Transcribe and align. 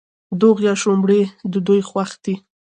دوغ 0.39 0.57
یا 0.67 0.73
شړومبې 0.81 1.21
د 1.51 1.53
دوی 1.67 1.81
خوښ 1.89 2.11
دي. 2.23 2.35